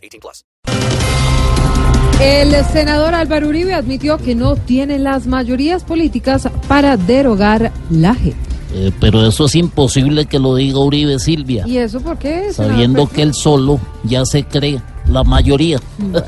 [0.00, 0.44] 18 plus.
[2.20, 8.34] El senador Álvaro Uribe admitió que no tiene las mayorías políticas para derogar la JEP.
[8.72, 12.52] Eh, pero eso es imposible que lo diga Uribe Silvia, ¿Y eso por qué?
[12.52, 15.80] senador sabiendo que él solo ya se cree la mayoría.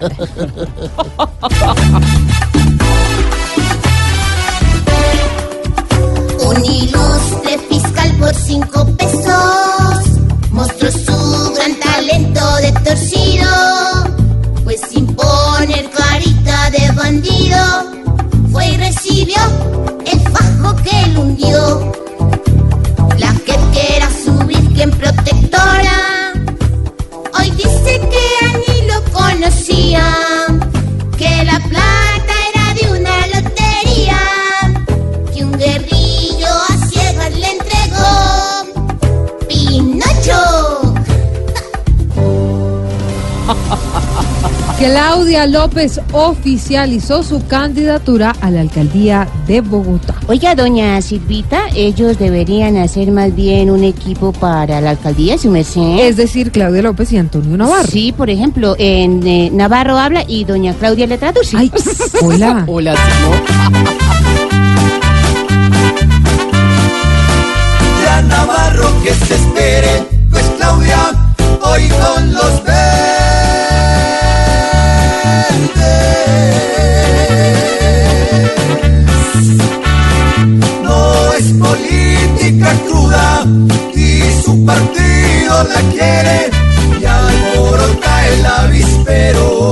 [6.45, 10.05] Un ilustre fiscal por cinco pesos
[10.51, 10.91] mostró
[12.13, 13.47] gran talento de torcido,
[14.65, 17.59] pues sin poner carita de bandido,
[18.51, 19.37] fue y recibió
[20.05, 21.12] el fajo que
[44.83, 50.17] Claudia López oficializó su candidatura a la alcaldía de Bogotá.
[50.27, 56.01] Oiga, doña Silvita, ellos deberían hacer más bien un equipo para la alcaldía, su merced.
[56.01, 57.87] Es decir, Claudia López y Antonio Navarro.
[57.87, 61.57] Sí, por ejemplo, en eh, Navarro habla y doña Claudia le traduce.
[61.57, 61.71] Ay,
[62.21, 62.65] hola.
[62.67, 62.95] Hola,
[68.05, 70.12] Ya Navarro que se espere,
[80.83, 83.45] No es política cruda
[83.95, 86.51] y su partido la quiere
[87.01, 89.65] y alborota el avispero.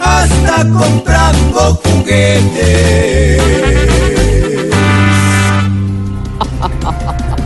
[0.00, 3.42] Hasta comprando juguetes.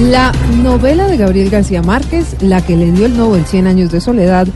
[0.00, 0.32] La
[0.62, 4.46] novela de Gabriel García Márquez, la que le dio el Nobel 100 años de soledad,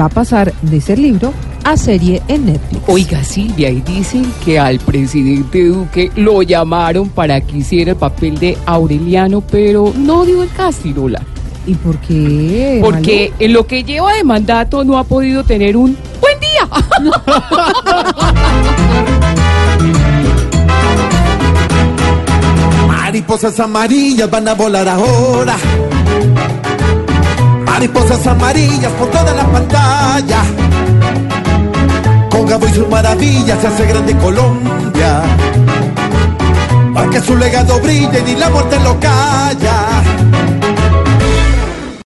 [0.00, 2.82] va a pasar de ser libro a serie en Netflix.
[2.86, 8.38] Oiga, Silvia, y dicen que al presidente Duque lo llamaron para que hiciera el papel
[8.38, 10.94] de Aureliano, pero no dio el casting.
[11.66, 12.80] ¿Y por qué?
[12.82, 16.66] Porque en lo que lleva de mandato no ha podido tener un buen día.
[23.28, 25.54] Mariposas amarillas van a volar ahora.
[27.66, 30.40] Mariposas amarillas por toda la pantalla.
[32.30, 35.20] Con Gabo y sus maravillas se hace grande Colombia.
[36.94, 40.57] Para que su legado brille ni la muerte lo calla.